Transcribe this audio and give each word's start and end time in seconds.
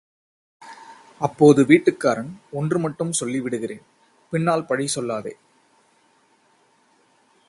அப்போது 1.25 1.61
வீட்டுக்காரன் 1.71 2.31
ஒன்று 2.59 2.77
மட்டும் 2.85 3.11
சொல்லிவிடுகிறேன், 3.19 3.83
பின்னால் 4.33 4.67
பழி 4.69 4.87
சொல்லாதே. 4.95 5.33